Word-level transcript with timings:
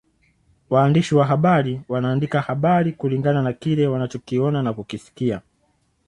Waandishi 0.69 1.15
wa 1.15 1.25
habari 1.25 1.81
wanaandika 1.89 2.41
habari 2.41 2.91
kulingana 2.93 3.41
na 3.41 3.53
kile 3.53 3.87
wanachokiona 3.87 4.63
na 4.63 4.73
kukisikia 4.73 5.41